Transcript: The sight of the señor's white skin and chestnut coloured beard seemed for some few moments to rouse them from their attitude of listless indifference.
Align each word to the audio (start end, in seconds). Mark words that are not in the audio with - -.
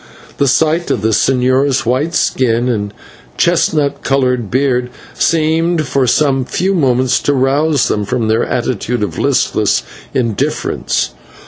The 0.39 0.47
sight 0.47 0.89
of 0.89 1.03
the 1.03 1.09
señor's 1.09 1.85
white 1.85 2.15
skin 2.15 2.67
and 2.67 2.91
chestnut 3.37 4.01
coloured 4.03 4.49
beard 4.49 4.89
seemed 5.13 5.85
for 5.85 6.07
some 6.07 6.43
few 6.43 6.73
moments 6.73 7.19
to 7.19 7.35
rouse 7.35 7.87
them 7.87 8.03
from 8.05 8.27
their 8.27 8.43
attitude 8.43 9.03
of 9.03 9.19
listless 9.19 9.83
indifference. 10.11 11.11